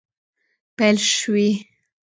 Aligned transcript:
پیل 0.77 0.95
شوي 1.15 1.49